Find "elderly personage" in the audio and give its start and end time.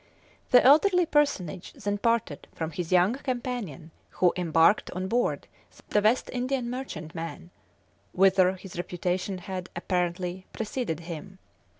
0.65-1.73